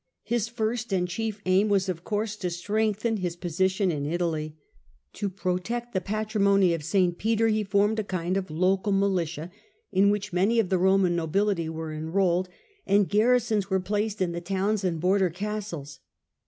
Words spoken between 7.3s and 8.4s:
he formed a kind